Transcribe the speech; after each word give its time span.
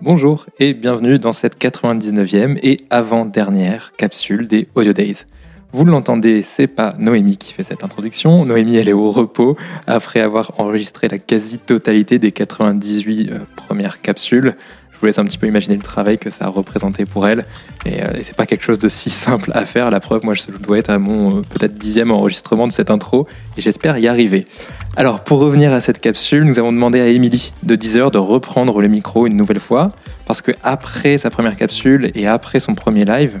Bonjour 0.00 0.46
et 0.60 0.74
bienvenue 0.74 1.18
dans 1.18 1.32
cette 1.32 1.60
99e 1.60 2.56
et 2.62 2.76
avant-dernière 2.88 3.90
capsule 3.96 4.46
des 4.46 4.68
Audio 4.76 4.92
Days. 4.92 5.24
Vous 5.72 5.84
l'entendez, 5.84 6.42
c'est 6.42 6.68
pas 6.68 6.94
Noémie 7.00 7.36
qui 7.36 7.52
fait 7.52 7.64
cette 7.64 7.82
introduction. 7.82 8.44
Noémie, 8.44 8.76
elle 8.76 8.88
est 8.88 8.92
au 8.92 9.10
repos 9.10 9.56
après 9.88 10.20
avoir 10.20 10.52
enregistré 10.60 11.08
la 11.08 11.18
quasi-totalité 11.18 12.20
des 12.20 12.30
98 12.30 13.30
euh, 13.32 13.38
premières 13.56 14.00
capsules. 14.00 14.54
Je 14.98 15.00
vous 15.02 15.06
laisse 15.06 15.18
un 15.20 15.24
petit 15.24 15.38
peu 15.38 15.46
imaginer 15.46 15.76
le 15.76 15.82
travail 15.82 16.18
que 16.18 16.28
ça 16.28 16.46
a 16.46 16.48
représenté 16.48 17.06
pour 17.06 17.28
elle. 17.28 17.46
Et, 17.86 18.02
euh, 18.02 18.14
et 18.18 18.24
c'est 18.24 18.34
pas 18.34 18.46
quelque 18.46 18.64
chose 18.64 18.80
de 18.80 18.88
si 18.88 19.10
simple 19.10 19.52
à 19.54 19.64
faire. 19.64 19.92
La 19.92 20.00
preuve, 20.00 20.24
moi, 20.24 20.34
je 20.34 20.42
dois 20.60 20.76
être 20.76 20.90
à 20.90 20.98
mon 20.98 21.38
euh, 21.38 21.42
peut-être 21.42 21.78
dixième 21.78 22.10
enregistrement 22.10 22.66
de 22.66 22.72
cette 22.72 22.90
intro 22.90 23.28
et 23.56 23.60
j'espère 23.60 23.96
y 23.98 24.08
arriver. 24.08 24.48
Alors, 24.96 25.20
pour 25.20 25.38
revenir 25.38 25.72
à 25.72 25.80
cette 25.80 26.00
capsule, 26.00 26.42
nous 26.42 26.58
avons 26.58 26.72
demandé 26.72 27.00
à 27.00 27.06
Émilie 27.06 27.52
de 27.62 27.76
Deezer 27.76 28.10
de 28.10 28.18
reprendre 28.18 28.80
le 28.80 28.88
micro 28.88 29.28
une 29.28 29.36
nouvelle 29.36 29.60
fois 29.60 29.92
parce 30.26 30.42
que 30.42 30.50
après 30.64 31.16
sa 31.16 31.30
première 31.30 31.54
capsule 31.54 32.10
et 32.16 32.26
après 32.26 32.58
son 32.58 32.74
premier 32.74 33.04
live, 33.04 33.38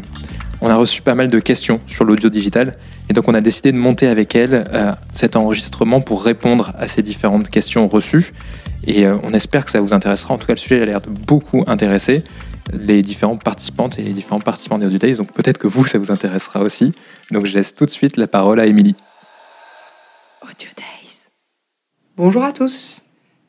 on 0.60 0.68
a 0.68 0.76
reçu 0.76 1.02
pas 1.02 1.14
mal 1.14 1.28
de 1.28 1.38
questions 1.38 1.80
sur 1.86 2.04
l'audio 2.04 2.28
digital 2.28 2.76
et 3.08 3.12
donc 3.12 3.28
on 3.28 3.34
a 3.34 3.40
décidé 3.40 3.72
de 3.72 3.76
monter 3.76 4.08
avec 4.08 4.34
elle 4.34 4.68
euh, 4.72 4.92
cet 5.12 5.36
enregistrement 5.36 6.00
pour 6.00 6.24
répondre 6.24 6.72
à 6.76 6.88
ces 6.88 7.02
différentes 7.02 7.48
questions 7.48 7.86
reçues. 7.88 8.32
Et 8.84 9.06
euh, 9.06 9.16
on 9.22 9.32
espère 9.34 9.64
que 9.64 9.70
ça 9.70 9.80
vous 9.80 9.94
intéressera. 9.94 10.34
En 10.34 10.38
tout 10.38 10.46
cas, 10.46 10.54
le 10.54 10.58
sujet 10.58 10.82
a 10.82 10.84
l'air 10.84 11.00
de 11.00 11.10
beaucoup 11.10 11.64
intéresser 11.66 12.24
les 12.72 13.02
différentes 13.02 13.42
participantes 13.42 13.98
et 13.98 14.02
les 14.02 14.12
différents 14.12 14.40
participants 14.40 14.78
des 14.78 14.86
Audio 14.86 14.98
Days. 14.98 15.16
Donc 15.16 15.32
peut-être 15.32 15.58
que 15.58 15.66
vous, 15.66 15.84
ça 15.84 15.98
vous 15.98 16.10
intéressera 16.10 16.60
aussi. 16.60 16.92
Donc 17.30 17.46
je 17.46 17.54
laisse 17.54 17.74
tout 17.74 17.86
de 17.86 17.90
suite 17.90 18.16
la 18.16 18.26
parole 18.26 18.60
à 18.60 18.66
Émilie. 18.66 18.96
Audio 20.42 20.68
Days. 20.76 21.22
Bonjour 22.16 22.42
à 22.42 22.52
tous. 22.52 23.04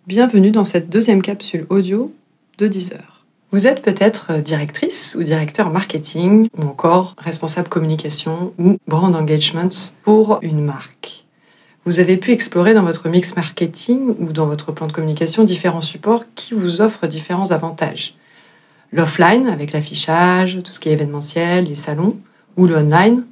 Bienvenue 0.07 0.51
dans 0.51 0.65
cette 0.65 0.89
deuxième 0.89 1.21
capsule 1.21 1.65
audio 1.69 2.13
de 2.57 2.67
10 2.67 2.93
heures. 2.93 3.18
Vous 3.51 3.65
êtes 3.65 3.81
peut-être 3.81 4.41
directrice 4.41 5.17
ou 5.19 5.23
directeur 5.23 5.71
marketing 5.71 6.47
ou 6.55 6.61
encore 6.67 7.15
responsable 7.17 7.67
communication 7.67 8.53
ou 8.59 8.77
brand 8.87 9.15
engagement 9.15 9.69
pour 10.03 10.37
une 10.43 10.63
marque. 10.63 11.25
Vous 11.83 11.99
avez 11.99 12.17
pu 12.17 12.31
explorer 12.31 12.75
dans 12.75 12.83
votre 12.83 13.09
mix 13.09 13.35
marketing 13.35 14.13
ou 14.19 14.33
dans 14.33 14.45
votre 14.45 14.71
plan 14.71 14.85
de 14.85 14.91
communication 14.91 15.43
différents 15.43 15.81
supports 15.81 16.25
qui 16.35 16.53
vous 16.53 16.81
offrent 16.81 17.07
différents 17.07 17.49
avantages. 17.49 18.15
L'offline 18.91 19.47
avec 19.47 19.71
l'affichage, 19.71 20.59
tout 20.63 20.71
ce 20.71 20.79
qui 20.79 20.89
est 20.89 20.93
événementiel, 20.93 21.65
les 21.65 21.75
salons, 21.75 22.19
ou 22.55 22.67
le 22.67 22.77
online, 22.77 23.25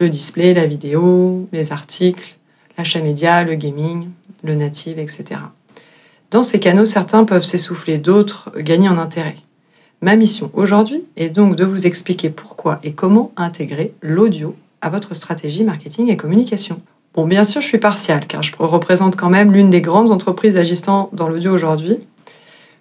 le 0.00 0.08
display, 0.08 0.52
la 0.52 0.66
vidéo, 0.66 1.48
les 1.52 1.70
articles, 1.70 2.38
l'achat 2.76 3.02
média, 3.02 3.44
le 3.44 3.54
gaming, 3.54 4.08
le 4.42 4.56
native, 4.56 4.98
etc. 4.98 5.42
Dans 6.32 6.42
ces 6.42 6.58
canaux, 6.58 6.86
certains 6.86 7.22
peuvent 7.22 7.44
s'essouffler, 7.44 7.98
d'autres 7.98 8.50
gagner 8.58 8.88
en 8.88 8.98
intérêt. 8.98 9.36
Ma 10.02 10.16
mission 10.16 10.50
aujourd'hui 10.54 11.04
est 11.16 11.28
donc 11.28 11.56
de 11.56 11.64
vous 11.64 11.86
expliquer 11.86 12.30
pourquoi 12.30 12.78
et 12.82 12.92
comment 12.92 13.32
intégrer 13.36 13.92
l'audio 14.00 14.56
à 14.80 14.88
votre 14.88 15.14
stratégie 15.14 15.62
marketing 15.62 16.08
et 16.08 16.16
communication. 16.16 16.80
Bon, 17.12 17.26
bien 17.26 17.44
sûr, 17.44 17.60
je 17.60 17.66
suis 17.66 17.78
partiale, 17.78 18.26
car 18.26 18.42
je 18.42 18.52
représente 18.58 19.16
quand 19.16 19.28
même 19.28 19.52
l'une 19.52 19.68
des 19.68 19.82
grandes 19.82 20.10
entreprises 20.10 20.56
agissant 20.56 21.10
dans 21.12 21.28
l'audio 21.28 21.52
aujourd'hui. 21.52 21.98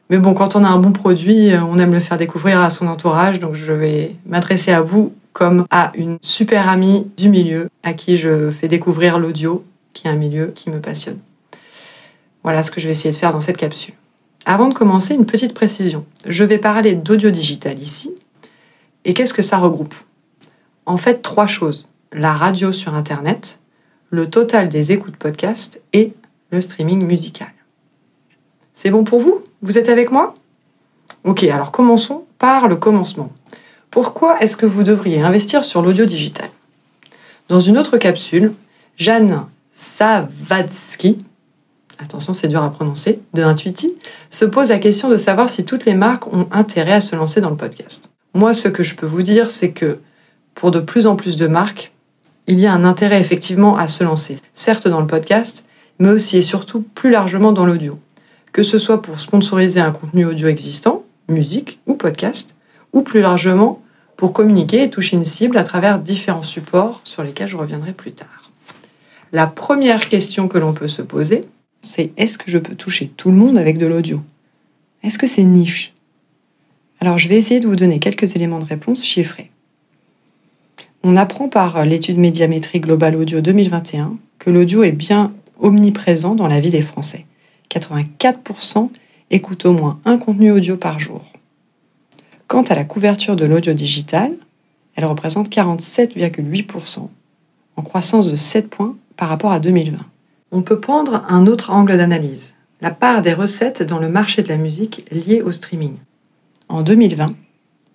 Mais 0.09 0.17
bon, 0.17 0.33
quand 0.33 0.55
on 0.55 0.63
a 0.63 0.69
un 0.69 0.79
bon 0.79 0.93
produit, 0.93 1.51
on 1.55 1.77
aime 1.77 1.93
le 1.93 1.99
faire 1.99 2.17
découvrir 2.17 2.61
à 2.61 2.69
son 2.69 2.87
entourage, 2.87 3.39
donc 3.39 3.53
je 3.53 3.73
vais 3.73 4.15
m'adresser 4.25 4.71
à 4.71 4.81
vous 4.81 5.13
comme 5.33 5.65
à 5.71 5.91
une 5.95 6.17
super 6.21 6.69
amie 6.69 7.07
du 7.17 7.27
milieu 7.27 7.69
à 7.83 7.93
qui 7.93 8.17
je 8.17 8.49
fais 8.49 8.67
découvrir 8.67 9.19
l'audio, 9.19 9.63
qui 9.93 10.07
est 10.07 10.11
un 10.11 10.15
milieu 10.15 10.53
qui 10.55 10.69
me 10.69 10.79
passionne. 10.79 11.19
Voilà 12.43 12.63
ce 12.63 12.71
que 12.71 12.79
je 12.79 12.85
vais 12.85 12.91
essayer 12.91 13.11
de 13.11 13.17
faire 13.17 13.33
dans 13.33 13.41
cette 13.41 13.57
capsule. 13.57 13.93
Avant 14.51 14.67
de 14.67 14.73
commencer, 14.73 15.13
une 15.13 15.27
petite 15.27 15.53
précision. 15.53 16.07
Je 16.25 16.43
vais 16.43 16.57
parler 16.57 16.95
d'audio 16.95 17.29
digital 17.29 17.77
ici. 17.77 18.15
Et 19.05 19.13
qu'est-ce 19.13 19.35
que 19.35 19.43
ça 19.43 19.59
regroupe? 19.59 19.93
En 20.87 20.97
fait, 20.97 21.21
trois 21.21 21.45
choses. 21.45 21.87
La 22.11 22.33
radio 22.33 22.71
sur 22.71 22.95
Internet, 22.95 23.59
le 24.09 24.27
total 24.27 24.67
des 24.67 24.91
écoutes 24.91 25.17
podcast 25.17 25.83
et 25.93 26.13
le 26.49 26.61
streaming 26.61 27.05
musical. 27.05 27.53
C'est 28.73 28.89
bon 28.89 29.03
pour 29.03 29.19
vous? 29.19 29.43
Vous 29.61 29.77
êtes 29.77 29.87
avec 29.87 30.09
moi? 30.09 30.33
Ok, 31.25 31.43
alors 31.43 31.71
commençons 31.71 32.25
par 32.39 32.67
le 32.67 32.75
commencement. 32.75 33.31
Pourquoi 33.91 34.39
est-ce 34.39 34.57
que 34.57 34.65
vous 34.65 34.81
devriez 34.81 35.21
investir 35.21 35.63
sur 35.63 35.83
l'audio 35.83 36.05
digital? 36.05 36.49
Dans 37.49 37.59
une 37.59 37.77
autre 37.77 37.99
capsule, 37.99 38.55
Jeanne 38.97 39.45
Savadsky, 39.75 41.19
attention 41.99 42.33
c'est 42.33 42.47
dur 42.47 42.63
à 42.63 42.71
prononcer, 42.71 43.19
de 43.33 43.43
Intuiti, 43.43 43.95
se 44.29 44.45
pose 44.45 44.69
la 44.69 44.79
question 44.79 45.09
de 45.09 45.17
savoir 45.17 45.49
si 45.49 45.65
toutes 45.65 45.85
les 45.85 45.93
marques 45.93 46.31
ont 46.33 46.47
intérêt 46.51 46.93
à 46.93 47.01
se 47.01 47.15
lancer 47.15 47.41
dans 47.41 47.49
le 47.49 47.57
podcast. 47.57 48.11
Moi, 48.33 48.53
ce 48.53 48.67
que 48.67 48.83
je 48.83 48.95
peux 48.95 49.05
vous 49.05 49.23
dire, 49.23 49.49
c'est 49.49 49.71
que 49.71 49.99
pour 50.55 50.71
de 50.71 50.79
plus 50.79 51.07
en 51.07 51.15
plus 51.15 51.35
de 51.35 51.47
marques, 51.47 51.91
il 52.47 52.59
y 52.59 52.67
a 52.67 52.73
un 52.73 52.83
intérêt 52.83 53.19
effectivement 53.19 53.75
à 53.77 53.87
se 53.87 54.03
lancer, 54.03 54.37
certes 54.53 54.87
dans 54.87 55.01
le 55.01 55.07
podcast, 55.07 55.65
mais 55.99 56.09
aussi 56.09 56.37
et 56.37 56.41
surtout 56.41 56.81
plus 56.95 57.11
largement 57.11 57.51
dans 57.51 57.65
l'audio. 57.65 57.99
Que 58.53 58.63
ce 58.63 58.77
soit 58.77 59.01
pour 59.01 59.19
sponsoriser 59.19 59.79
un 59.79 59.91
contenu 59.91 60.25
audio 60.25 60.47
existant, 60.47 61.03
musique 61.27 61.79
ou 61.85 61.93
podcast, 61.93 62.55
ou 62.93 63.01
plus 63.01 63.21
largement 63.21 63.81
pour 64.17 64.33
communiquer 64.33 64.83
et 64.83 64.89
toucher 64.89 65.15
une 65.15 65.25
cible 65.25 65.57
à 65.57 65.63
travers 65.63 65.99
différents 65.99 66.43
supports 66.43 67.01
sur 67.03 67.23
lesquels 67.23 67.47
je 67.47 67.57
reviendrai 67.57 67.93
plus 67.93 68.11
tard. 68.11 68.51
La 69.31 69.47
première 69.47 70.09
question 70.09 70.47
que 70.47 70.57
l'on 70.57 70.73
peut 70.73 70.87
se 70.87 71.01
poser, 71.01 71.45
c'est 71.81 72.11
est-ce 72.17 72.37
que 72.37 72.51
je 72.51 72.57
peux 72.57 72.75
toucher 72.75 73.07
tout 73.07 73.31
le 73.31 73.37
monde 73.37 73.57
avec 73.57 73.77
de 73.77 73.85
l'audio? 73.85 74.21
Est-ce 75.03 75.17
que 75.17 75.27
c'est 75.27 75.43
niche? 75.43 75.93
Alors 76.99 77.17
je 77.17 77.29
vais 77.29 77.37
essayer 77.37 77.59
de 77.59 77.67
vous 77.67 77.75
donner 77.75 77.99
quelques 77.99 78.35
éléments 78.35 78.59
de 78.59 78.65
réponse 78.65 79.05
chiffrés. 79.05 79.51
On 81.03 81.15
apprend 81.15 81.47
par 81.47 81.85
l'étude 81.85 82.17
médiamétrie 82.17 82.81
globale 82.81 83.15
audio 83.15 83.39
2021 83.39 84.17
que 84.37 84.49
l'audio 84.49 84.83
est 84.83 84.91
bien 84.91 85.33
omniprésent 85.59 86.35
dans 86.35 86.47
la 86.47 86.59
vie 86.59 86.71
des 86.71 86.81
Français. 86.81 87.25
84% 87.69 88.89
écoutent 89.31 89.65
au 89.65 89.73
moins 89.73 89.99
un 90.03 90.17
contenu 90.17 90.51
audio 90.51 90.75
par 90.75 90.99
jour. 90.99 91.21
Quant 92.47 92.63
à 92.63 92.75
la 92.75 92.83
couverture 92.83 93.35
de 93.35 93.45
l'audio 93.45 93.73
digital, 93.73 94.33
elle 94.95 95.05
représente 95.05 95.49
47,8%, 95.49 97.07
en 97.75 97.81
croissance 97.81 98.29
de 98.29 98.35
7 98.35 98.69
points 98.69 98.97
par 99.15 99.29
rapport 99.29 99.51
à 99.51 99.59
2020. 99.59 99.99
On 100.51 100.61
peut 100.61 100.79
prendre 100.79 101.23
un 101.29 101.45
autre 101.47 101.71
angle 101.71 101.97
d'analyse, 101.97 102.55
la 102.81 102.91
part 102.91 103.21
des 103.21 103.33
recettes 103.33 103.83
dans 103.83 103.99
le 103.99 104.09
marché 104.09 104.41
de 104.41 104.49
la 104.49 104.57
musique 104.57 105.05
liée 105.11 105.41
au 105.41 105.51
streaming. 105.51 105.95
En 106.69 106.81
2020, 106.81 107.35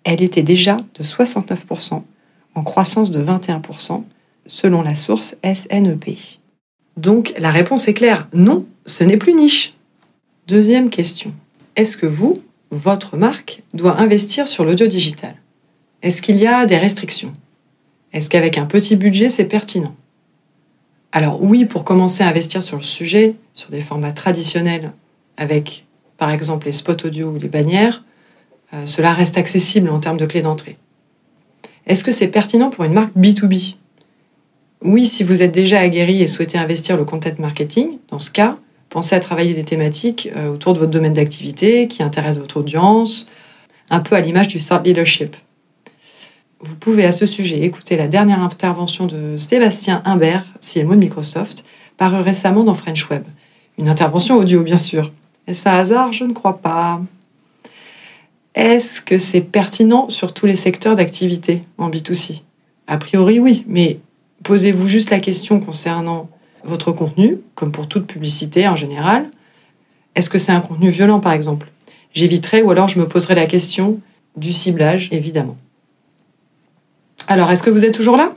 elle 0.05 0.23
était 0.23 0.43
déjà 0.43 0.77
de 0.95 1.03
69%, 1.03 2.03
en 2.55 2.63
croissance 2.63 3.11
de 3.11 3.23
21% 3.23 4.05
selon 4.47 4.83
la 4.83 4.95
source 4.95 5.37
SNEP. 5.43 6.39
Donc 6.97 7.35
la 7.39 7.51
réponse 7.51 7.89
est 7.89 7.95
claire, 7.95 8.29
non, 8.33 8.67
ce 8.87 9.03
n'est 9.05 9.17
plus 9.17 9.35
niche. 9.35 9.75
Deuxième 10.47 10.91
question, 10.91 11.33
est-ce 11.75 11.97
que 11.97 12.07
vous, 12.07 12.43
votre 12.71 13.17
marque, 13.17 13.63
doit 13.73 13.99
investir 13.99 14.47
sur 14.47 14.65
l'audio 14.65 14.87
digital? 14.87 15.35
Est-ce 16.03 16.23
qu'il 16.23 16.37
y 16.37 16.47
a 16.47 16.67
des 16.67 16.77
restrictions? 16.77 17.33
Est-ce 18.13 18.31
qu'avec 18.31 18.59
un 18.59 18.67
petit 18.67 18.95
budget, 18.95 19.29
c'est 19.29 19.47
pertinent? 19.47 19.97
Alors 21.17 21.41
oui, 21.41 21.65
pour 21.65 21.85
commencer 21.85 22.25
à 22.25 22.29
investir 22.29 22.61
sur 22.61 22.77
le 22.77 22.83
sujet, 22.83 23.37
sur 23.53 23.71
des 23.71 23.81
formats 23.81 24.11
traditionnels, 24.11 24.91
avec 25.37 25.87
par 26.17 26.33
exemple 26.33 26.67
les 26.67 26.73
spots 26.73 27.07
audio 27.07 27.29
ou 27.29 27.39
les 27.39 27.47
bannières, 27.47 28.03
euh, 28.75 28.85
cela 28.85 29.13
reste 29.13 29.39
accessible 29.39 29.91
en 29.91 30.01
termes 30.01 30.17
de 30.17 30.27
clé 30.27 30.43
d'entrée. 30.43 30.77
Est-ce 31.87 32.03
que 32.03 32.11
c'est 32.11 32.27
pertinent 32.27 32.69
pour 32.69 32.83
une 32.83 32.95
marque 32.95 33.15
B2B 33.17 33.77
Oui, 34.83 35.07
si 35.07 35.23
vous 35.23 35.41
êtes 35.41 35.53
déjà 35.53 35.79
aguerri 35.79 36.21
et 36.21 36.27
souhaitez 36.27 36.59
investir 36.59 36.97
le 36.97 37.05
content 37.05 37.31
marketing, 37.39 37.99
dans 38.11 38.19
ce 38.19 38.33
cas, 38.33 38.57
pensez 38.89 39.15
à 39.15 39.21
travailler 39.21 39.55
des 39.55 39.65
thématiques 39.65 40.31
euh, 40.35 40.49
autour 40.49 40.73
de 40.73 40.81
votre 40.81 40.91
domaine 40.91 41.15
d'activité 41.15 41.87
qui 41.87 42.03
intéressent 42.03 42.41
votre 42.41 42.57
audience, 42.57 43.29
un 43.89 44.01
peu 44.01 44.17
à 44.17 44.21
l'image 44.21 44.49
du 44.49 44.59
thought 44.59 44.85
leadership. 44.85 45.37
Vous 46.67 46.77
pouvez 46.77 47.05
à 47.05 47.13
ce 47.13 47.27
sujet 47.27 47.61
écouter 47.61 47.95
la 47.95 48.09
dernière 48.09 48.41
intervention 48.41 49.05
de 49.05 49.37
Sébastien 49.37 50.01
Imbert, 50.07 50.47
CMO 50.63 50.95
de 50.95 50.99
Microsoft, 50.99 51.63
parue 51.99 52.23
récemment 52.23 52.65
dans 52.65 52.75
French 52.75 53.11
Web. 53.11 53.25
Une 53.77 53.87
intervention 53.87 54.39
audio, 54.39 54.63
bien 54.63 54.79
sûr. 54.79 55.13
Est-ce 55.47 55.69
un 55.69 55.73
hasard 55.73 56.15
Je 56.15 56.25
ne 56.25 56.33
crois 56.33 56.63
pas. 56.63 57.03
Est-ce 58.55 59.03
que 59.03 59.19
c'est 59.19 59.43
pertinent 59.43 60.09
sur 60.09 60.33
tous 60.33 60.47
les 60.47 60.57
secteurs 60.57 60.95
d'activité 60.95 61.61
en 61.77 61.91
B2C 61.91 62.41
A 62.87 62.97
priori, 62.97 63.41
oui, 63.41 63.67
mais 63.69 63.99
posez-vous 64.43 64.89
juste 64.89 65.11
la 65.11 65.21
question 65.21 65.61
concernant 65.61 66.31
votre 66.65 66.93
contenu, 66.93 67.41
comme 67.57 67.73
pour 67.73 67.89
toute 67.89 68.07
publicité 68.07 68.67
en 68.69 68.77
général. 68.77 69.31
Est-ce 70.15 70.31
que 70.31 70.39
c'est 70.39 70.53
un 70.53 70.63
contenu 70.63 70.89
violent, 70.89 71.21
par 71.21 71.33
exemple? 71.33 71.71
J'éviterai 72.15 72.63
ou 72.63 72.71
alors 72.71 72.89
je 72.89 72.99
me 72.99 73.07
poserai 73.07 73.35
la 73.35 73.45
question 73.45 74.01
du 74.39 74.55
ciblage, 74.55 75.11
évidemment. 75.13 75.59
Alors, 77.27 77.51
est-ce 77.51 77.63
que 77.63 77.71
vous 77.71 77.85
êtes 77.85 77.95
toujours 77.95 78.19
là? 78.19 78.35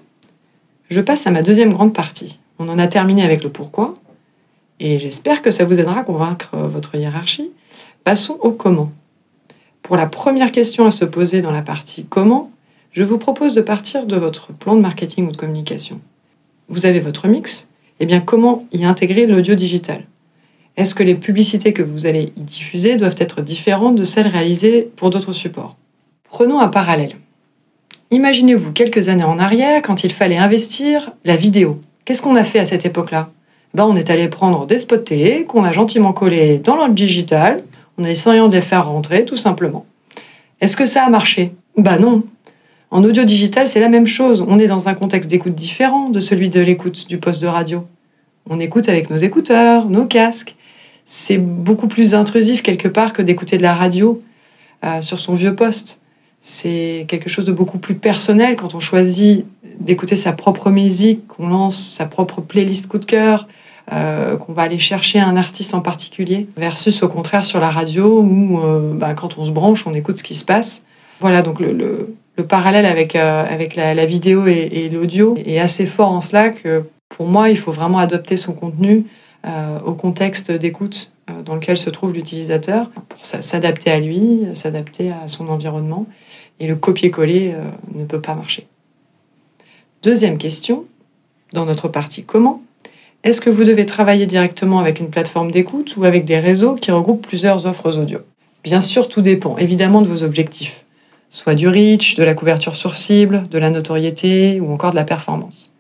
Je 0.90 1.02
passe 1.02 1.28
à 1.28 1.32
ma 1.32 1.42
deuxième 1.42 1.74
grande 1.74 1.94
partie. 1.94 2.40
On 2.58 2.70
en 2.70 2.80
a 2.80 2.88
terminé 2.88 3.24
avec 3.24 3.44
le 3.44 3.50
pourquoi, 3.50 3.94
et 4.80 4.98
j'espère 4.98 5.42
que 5.42 5.52
ça 5.52 5.66
vous 5.66 5.80
aidera 5.80 6.00
à 6.00 6.04
convaincre 6.04 6.52
votre 6.56 6.96
hiérarchie. 6.96 7.52
Passons 8.06 8.38
au 8.42 8.52
comment. 8.52 8.92
Pour 9.84 9.98
la 9.98 10.06
première 10.06 10.54
question 10.54 10.86
à 10.86 10.92
se 10.92 11.04
poser 11.04 11.42
dans 11.42 11.52
la 11.52 11.62
partie 11.62 12.06
comment, 12.06 12.52
je 12.94 13.04
vous 13.04 13.18
propose 13.18 13.56
de 13.56 13.62
partir 13.62 14.08
de 14.08 14.16
votre 14.16 14.54
plan 14.54 14.76
de 14.76 14.82
marketing 14.82 15.28
ou 15.28 15.32
de 15.32 15.38
communication. 15.38 16.00
Vous 16.70 16.86
avez 16.86 17.02
votre 17.02 17.28
mix, 17.28 17.68
et 18.00 18.04
eh 18.04 18.06
bien 18.06 18.22
comment 18.22 18.66
y 18.72 18.86
intégrer 18.86 19.26
l'audio 19.26 19.56
digital? 19.56 20.06
Est-ce 20.78 20.96
que 20.96 21.04
les 21.04 21.16
publicités 21.16 21.74
que 21.74 21.84
vous 21.84 22.06
allez 22.06 22.32
y 22.38 22.42
diffuser 22.42 22.96
doivent 22.96 23.16
être 23.18 23.42
différentes 23.42 23.96
de 23.96 24.04
celles 24.04 24.28
réalisées 24.28 24.90
pour 24.96 25.10
d'autres 25.10 25.34
supports? 25.34 25.76
Prenons 26.24 26.60
un 26.60 26.68
parallèle. 26.70 27.16
Imaginez-vous 28.10 28.72
quelques 28.72 29.10
années 29.10 29.26
en 29.26 29.38
arrière 29.38 29.82
quand 29.82 30.06
il 30.06 30.14
fallait 30.14 30.38
investir 30.38 31.12
la 31.26 31.36
vidéo. 31.36 31.82
Qu'est-ce 32.06 32.22
qu'on 32.22 32.38
a 32.38 32.46
fait 32.46 32.60
à 32.60 32.66
cette 32.66 32.86
époque-là? 32.86 33.30
Ben, 33.74 33.84
On 33.86 33.98
est 33.98 34.10
allé 34.10 34.30
prendre 34.30 34.66
des 34.66 34.78
spots 34.78 34.98
télé 34.98 35.44
qu'on 35.44 35.66
a 35.66 35.74
gentiment 35.74 36.14
collés 36.14 36.58
dans 36.58 36.88
le 36.88 36.94
digital, 36.94 37.62
on 37.98 38.06
a 38.06 38.10
essayé 38.10 38.40
de 38.40 38.56
les 38.56 38.62
faire 38.62 38.88
rentrer 38.88 39.26
tout 39.26 39.36
simplement. 39.36 39.86
Est-ce 40.62 40.78
que 40.78 40.86
ça 40.86 41.04
a 41.04 41.10
marché? 41.10 41.52
Bah 41.76 41.98
non. 42.00 42.24
En 42.92 43.04
audio 43.04 43.26
digital, 43.26 43.68
c'est 43.68 43.82
la 43.82 43.90
même 43.90 44.08
chose. 44.08 44.46
On 44.48 44.58
est 44.58 44.68
dans 44.68 44.88
un 44.88 44.94
contexte 44.94 45.30
d'écoute 45.30 45.54
différent 45.54 46.10
de 46.10 46.22
celui 46.22 46.50
de 46.50 46.62
l'écoute 46.62 47.08
du 47.10 47.18
poste 47.18 47.42
de 47.42 47.48
radio. 47.48 47.86
On 48.50 48.62
écoute 48.62 48.88
avec 48.88 49.10
nos 49.10 49.18
écouteurs, 49.18 49.90
nos 49.90 50.06
casques. 50.06 50.56
C'est 51.04 51.40
beaucoup 51.40 51.88
plus 51.88 52.16
intrusif 52.16 52.64
quelque 52.64 52.88
part 52.88 53.12
que 53.12 53.22
d'écouter 53.22 53.58
de 53.58 53.64
la 53.64 53.76
radio 53.76 54.22
euh, 54.86 55.02
sur 55.02 55.20
son 55.20 55.34
vieux 55.34 55.56
poste 55.56 56.00
c'est 56.40 57.06
quelque 57.08 57.30
chose 57.30 57.46
de 57.46 57.52
beaucoup 57.52 57.80
plus 57.80 57.96
personnel 57.96 58.56
quand 58.56 58.76
on 58.76 58.80
choisit 58.80 59.46
d'écouter 59.80 60.16
sa 60.16 60.34
propre 60.34 60.70
musique, 60.70 61.28
qu'on 61.28 61.48
lance 61.48 61.96
sa 61.98 62.06
propre 62.06 62.42
playlist 62.42 62.88
coup 62.88 62.98
de 62.98 63.06
cœur, 63.06 63.48
euh, 63.94 64.36
qu'on 64.36 64.54
va 64.54 64.64
aller 64.64 64.80
chercher 64.80 65.20
un 65.20 65.38
artiste 65.38 65.74
en 65.74 65.82
particulier, 65.82 66.48
versus 66.58 67.04
au 67.04 67.08
contraire 67.08 67.46
sur 67.46 67.60
la 67.60 67.70
radio 67.70 68.20
où 68.22 68.60
euh, 68.60 68.94
bah, 68.94 69.14
quand 69.14 69.38
on 69.38 69.46
se 69.46 69.52
branche, 69.52 69.88
on 69.88 69.94
écoute 69.94 70.18
ce 70.18 70.24
qui 70.24 70.36
se 70.36 70.46
passe. 70.46 70.84
Voilà, 71.20 71.42
donc 71.42 71.60
le, 71.60 71.74
le, 71.74 72.16
le 72.38 72.46
parallèle 72.46 72.86
avec, 72.86 73.16
euh, 73.16 73.46
avec 73.50 73.76
la, 73.76 74.06
vidéo 74.06 74.46
et, 74.46 74.70
et 74.72 74.90
l'audio 74.90 75.36
est 75.46 75.60
assez 75.60 75.86
fort 75.86 76.12
en 76.12 76.22
cela 76.22 76.50
que 76.50 76.84
pour 77.10 77.28
moi, 77.28 77.50
il 77.50 77.58
faut 77.58 77.72
vraiment 77.72 77.98
adopter 77.98 78.38
son 78.38 78.54
contenu 78.54 79.06
au 79.86 79.94
contexte 79.94 80.52
d'écoute 80.52 81.14
dans 81.46 81.56
lequel 81.56 81.78
se 81.78 81.90
trouve 81.90 82.12
l'utilisateur 82.12 82.90
pour 82.90 83.24
s'adapter 83.24 83.90
à 83.92 83.98
lui, 83.98 84.42
s'adapter 84.54 85.12
à 85.12 85.30
son 85.30 85.48
environnement 85.48 86.06
et 86.60 86.68
le 86.68 86.76
copier-coller 86.76 87.54
euh, 87.54 87.64
ne 87.94 88.06
peut 88.06 88.22
pas 88.22 88.36
marcher. 88.36 88.68
Deuxième 90.04 90.38
question, 90.38 90.86
dans 91.54 91.66
notre 91.66 91.88
partie 91.88 92.24
comment, 92.24 92.62
est-ce 93.24 93.42
que 93.42 93.50
vous 93.50 93.64
devez 93.64 93.86
travailler 93.86 94.26
directement 94.26 94.80
avec 94.80 95.00
une 95.00 95.10
plateforme 95.10 95.52
d'écoute 95.52 95.96
ou 95.98 96.04
avec 96.04 96.24
des 96.24 96.40
réseaux 96.40 96.76
qui 96.76 96.92
regroupent 96.92 97.26
plusieurs 97.26 97.66
offres 97.66 97.98
audio? 97.98 98.20
Bien 98.64 98.82
sûr, 98.82 99.10
tout 99.10 99.22
dépend 99.22 99.58
évidemment 99.58 100.02
de 100.02 100.08
vos 100.08 100.24
objectifs, 100.24 100.86
soit 101.30 101.56
du 101.56 101.68
reach, 101.68 102.16
de 102.16 102.24
la 102.24 102.34
couverture 102.34 102.76
sur 102.76 102.96
cible, 102.96 103.48
de 103.50 103.58
la 103.58 103.70
notoriété 103.70 104.60
ou 104.62 104.72
encore 104.72 104.92
de 104.92 104.96
la 104.96 105.04
performance. 105.04 105.74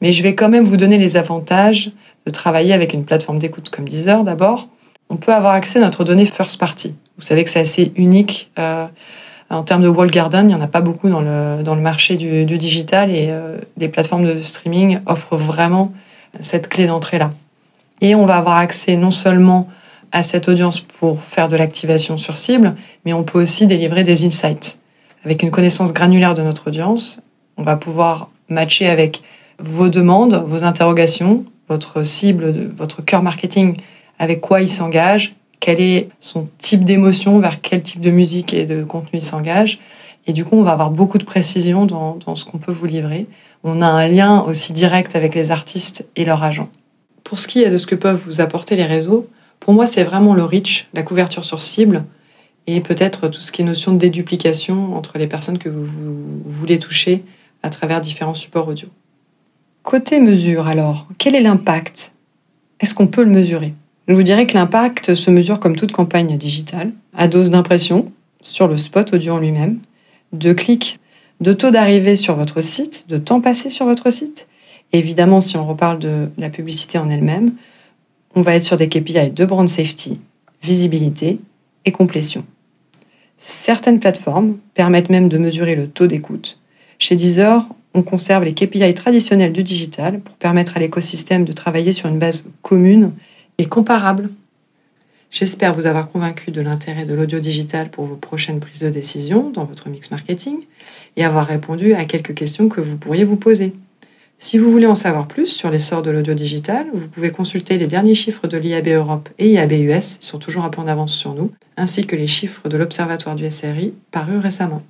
Mais 0.00 0.12
je 0.12 0.22
vais 0.22 0.34
quand 0.34 0.48
même 0.48 0.64
vous 0.64 0.76
donner 0.76 0.98
les 0.98 1.16
avantages 1.16 1.92
de 2.26 2.30
travailler 2.30 2.72
avec 2.72 2.92
une 2.92 3.04
plateforme 3.04 3.38
d'écoute 3.38 3.70
comme 3.70 3.88
Deezer 3.88 4.24
d'abord. 4.24 4.68
On 5.10 5.16
peut 5.16 5.32
avoir 5.32 5.52
accès 5.52 5.78
à 5.78 5.82
notre 5.82 6.04
donnée 6.04 6.26
first 6.26 6.58
party. 6.58 6.94
Vous 7.18 7.24
savez 7.24 7.44
que 7.44 7.50
c'est 7.50 7.60
assez 7.60 7.92
unique. 7.96 8.50
Euh, 8.58 8.86
en 9.50 9.64
termes 9.64 9.82
de 9.82 9.88
wall 9.88 10.10
garden, 10.10 10.48
il 10.48 10.48
n'y 10.48 10.54
en 10.54 10.60
a 10.60 10.68
pas 10.68 10.80
beaucoup 10.80 11.08
dans 11.08 11.20
le, 11.20 11.62
dans 11.62 11.74
le 11.74 11.80
marché 11.80 12.16
du, 12.16 12.44
du 12.44 12.56
digital 12.56 13.10
et 13.10 13.26
euh, 13.30 13.58
les 13.76 13.88
plateformes 13.88 14.24
de 14.24 14.38
streaming 14.40 15.00
offrent 15.06 15.36
vraiment 15.36 15.92
cette 16.38 16.68
clé 16.68 16.86
d'entrée-là. 16.86 17.30
Et 18.00 18.14
on 18.14 18.26
va 18.26 18.36
avoir 18.36 18.56
accès 18.56 18.96
non 18.96 19.10
seulement 19.10 19.68
à 20.12 20.22
cette 20.22 20.48
audience 20.48 20.80
pour 20.80 21.22
faire 21.22 21.48
de 21.48 21.56
l'activation 21.56 22.16
sur 22.16 22.38
cible, 22.38 22.74
mais 23.04 23.12
on 23.12 23.24
peut 23.24 23.42
aussi 23.42 23.66
délivrer 23.66 24.04
des 24.04 24.24
insights. 24.24 24.80
Avec 25.24 25.42
une 25.42 25.50
connaissance 25.50 25.92
granulaire 25.92 26.34
de 26.34 26.42
notre 26.42 26.68
audience, 26.68 27.20
on 27.56 27.62
va 27.62 27.76
pouvoir 27.76 28.30
matcher 28.48 28.88
avec 28.88 29.22
vos 29.58 29.88
demandes, 29.88 30.42
vos 30.46 30.64
interrogations, 30.64 31.44
votre 31.68 32.02
cible, 32.04 32.70
votre 32.74 33.02
cœur 33.02 33.22
marketing, 33.22 33.76
avec 34.18 34.40
quoi 34.40 34.62
il 34.62 34.70
s'engage, 34.70 35.34
quel 35.60 35.80
est 35.80 36.08
son 36.18 36.48
type 36.58 36.84
d'émotion, 36.84 37.38
vers 37.38 37.60
quel 37.60 37.82
type 37.82 38.00
de 38.00 38.10
musique 38.10 38.54
et 38.54 38.64
de 38.64 38.82
contenu 38.82 39.20
il 39.20 39.22
s'engage. 39.22 39.78
Et 40.26 40.32
du 40.32 40.44
coup, 40.44 40.56
on 40.56 40.62
va 40.62 40.72
avoir 40.72 40.90
beaucoup 40.90 41.18
de 41.18 41.24
précision 41.24 41.86
dans, 41.86 42.34
ce 42.34 42.44
qu'on 42.44 42.58
peut 42.58 42.72
vous 42.72 42.86
livrer. 42.86 43.26
On 43.62 43.82
a 43.82 43.86
un 43.86 44.08
lien 44.08 44.40
aussi 44.42 44.72
direct 44.72 45.16
avec 45.16 45.34
les 45.34 45.50
artistes 45.50 46.08
et 46.16 46.24
leurs 46.24 46.42
agents. 46.42 46.70
Pour 47.24 47.38
ce 47.38 47.46
qui 47.46 47.62
est 47.62 47.70
de 47.70 47.78
ce 47.78 47.86
que 47.86 47.94
peuvent 47.94 48.20
vous 48.24 48.40
apporter 48.40 48.74
les 48.74 48.84
réseaux, 48.84 49.28
pour 49.60 49.74
moi, 49.74 49.86
c'est 49.86 50.04
vraiment 50.04 50.34
le 50.34 50.44
reach, 50.44 50.88
la 50.94 51.02
couverture 51.02 51.44
sur 51.44 51.62
cible, 51.62 52.04
et 52.66 52.80
peut-être 52.80 53.28
tout 53.28 53.40
ce 53.40 53.52
qui 53.52 53.62
est 53.62 53.64
notion 53.64 53.92
de 53.92 53.98
déduplication 53.98 54.96
entre 54.96 55.18
les 55.18 55.26
personnes 55.26 55.58
que 55.58 55.68
vous 55.68 56.40
voulez 56.44 56.78
toucher 56.78 57.24
à 57.62 57.70
travers 57.70 58.00
différents 58.00 58.34
supports 58.34 58.68
audio. 58.68 58.88
Côté 59.82 60.20
mesure, 60.20 60.68
alors, 60.68 61.06
quel 61.18 61.34
est 61.34 61.40
l'impact? 61.40 62.12
Est-ce 62.80 62.94
qu'on 62.94 63.06
peut 63.06 63.24
le 63.24 63.30
mesurer? 63.30 63.74
Je 64.10 64.14
vous 64.16 64.24
dirais 64.24 64.48
que 64.48 64.54
l'impact 64.54 65.14
se 65.14 65.30
mesure 65.30 65.60
comme 65.60 65.76
toute 65.76 65.92
campagne 65.92 66.36
digitale, 66.36 66.90
à 67.16 67.28
dose 67.28 67.50
d'impression 67.50 68.10
sur 68.40 68.66
le 68.66 68.76
spot 68.76 69.14
audio 69.14 69.34
en 69.34 69.38
lui-même, 69.38 69.78
de 70.32 70.52
clics, 70.52 70.98
de 71.40 71.52
taux 71.52 71.70
d'arrivée 71.70 72.16
sur 72.16 72.34
votre 72.34 72.60
site, 72.60 73.06
de 73.08 73.18
temps 73.18 73.40
passé 73.40 73.70
sur 73.70 73.86
votre 73.86 74.10
site. 74.10 74.48
évidemment, 74.92 75.40
si 75.40 75.56
on 75.56 75.64
reparle 75.64 76.00
de 76.00 76.28
la 76.38 76.50
publicité 76.50 76.98
en 76.98 77.08
elle-même, 77.08 77.52
on 78.34 78.42
va 78.42 78.56
être 78.56 78.64
sur 78.64 78.76
des 78.76 78.88
KPI 78.88 79.30
de 79.30 79.44
brand 79.44 79.68
safety, 79.68 80.20
visibilité 80.60 81.38
et 81.84 81.92
complétion. 81.92 82.44
Certaines 83.38 84.00
plateformes 84.00 84.56
permettent 84.74 85.10
même 85.10 85.28
de 85.28 85.38
mesurer 85.38 85.76
le 85.76 85.86
taux 85.86 86.08
d'écoute. 86.08 86.58
Chez 86.98 87.14
Deezer, 87.14 87.64
on 87.94 88.02
conserve 88.02 88.42
les 88.42 88.54
KPI 88.54 88.92
traditionnels 88.94 89.52
du 89.52 89.62
digital 89.62 90.18
pour 90.18 90.34
permettre 90.34 90.76
à 90.76 90.80
l'écosystème 90.80 91.44
de 91.44 91.52
travailler 91.52 91.92
sur 91.92 92.08
une 92.08 92.18
base 92.18 92.50
commune 92.62 93.12
comparable. 93.66 94.30
J'espère 95.30 95.74
vous 95.74 95.86
avoir 95.86 96.10
convaincu 96.10 96.50
de 96.50 96.60
l'intérêt 96.60 97.04
de 97.04 97.14
l'audio 97.14 97.38
digital 97.38 97.88
pour 97.90 98.04
vos 98.04 98.16
prochaines 98.16 98.58
prises 98.58 98.80
de 98.80 98.88
décision 98.88 99.50
dans 99.50 99.64
votre 99.64 99.88
mix 99.88 100.10
marketing 100.10 100.58
et 101.16 101.24
avoir 101.24 101.46
répondu 101.46 101.94
à 101.94 102.04
quelques 102.04 102.34
questions 102.34 102.68
que 102.68 102.80
vous 102.80 102.96
pourriez 102.96 103.24
vous 103.24 103.36
poser. 103.36 103.72
Si 104.38 104.58
vous 104.58 104.70
voulez 104.70 104.86
en 104.86 104.94
savoir 104.94 105.28
plus 105.28 105.46
sur 105.46 105.70
l'essor 105.70 106.02
de 106.02 106.10
l'audio 106.10 106.34
digital, 106.34 106.86
vous 106.94 107.08
pouvez 107.08 107.30
consulter 107.30 107.76
les 107.78 107.86
derniers 107.86 108.14
chiffres 108.14 108.48
de 108.48 108.56
l'IAB 108.56 108.88
Europe 108.88 109.28
et 109.38 109.50
IAB 109.50 109.72
US, 109.72 110.18
ils 110.20 110.24
sont 110.24 110.38
toujours 110.38 110.64
un 110.64 110.70
peu 110.70 110.80
en 110.80 110.86
avance 110.86 111.14
sur 111.14 111.34
nous, 111.34 111.50
ainsi 111.76 112.06
que 112.06 112.16
les 112.16 112.26
chiffres 112.26 112.68
de 112.68 112.76
l'Observatoire 112.76 113.36
du 113.36 113.48
SRI 113.48 113.94
parus 114.10 114.40
récemment. 114.40 114.82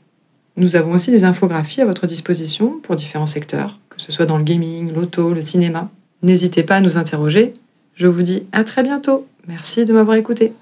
Nous 0.57 0.77
avons 0.77 0.93
aussi 0.93 1.11
des 1.11 1.25
infographies 1.25 1.81
à 1.81 1.85
votre 1.85 2.07
disposition 2.07 2.79
pour 2.81 2.95
différents 2.95 3.27
secteurs, 3.27 3.81
que 3.91 4.01
ce 4.01 4.13
soit 4.13 4.27
dans 4.27 4.39
le 4.39 4.45
gaming, 4.45 4.93
l'auto, 4.93 5.35
le 5.35 5.43
cinéma. 5.43 5.91
N'hésitez 6.23 6.63
pas 6.63 6.77
à 6.77 6.81
nous 6.81 6.97
interroger 6.97 7.55
je 7.95 8.07
vous 8.07 8.23
dis 8.23 8.47
à 8.53 8.65
très 8.65 8.83
bientôt. 8.83 9.27
Merci 9.47 9.85
de 9.85 9.93
m'avoir 9.93 10.17
écouté. 10.17 10.53